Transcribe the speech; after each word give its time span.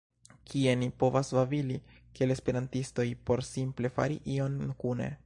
kie 0.51 0.71
ni 0.83 0.85
povas 1.03 1.29
babili 1.39 1.77
kiel 2.19 2.35
esperantistoj 2.37 3.07
por 3.29 3.47
simple 3.53 3.93
fari 3.99 4.19
ion 4.39 4.59
kune. 4.85 5.17